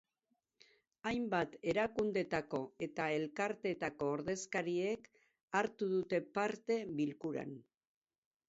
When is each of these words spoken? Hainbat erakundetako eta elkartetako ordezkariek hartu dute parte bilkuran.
Hainbat 1.09 1.51
erakundetako 1.73 2.61
eta 2.87 3.05
elkartetako 3.17 4.09
ordezkariek 4.15 5.07
hartu 5.61 5.91
dute 5.95 6.25
parte 6.39 6.83
bilkuran. 7.03 7.55